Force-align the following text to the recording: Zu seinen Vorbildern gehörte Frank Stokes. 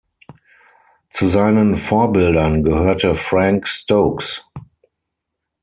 Zu 1.11 1.27
seinen 1.27 1.75
Vorbildern 1.77 2.63
gehörte 2.63 3.13
Frank 3.13 3.67
Stokes. 3.67 4.43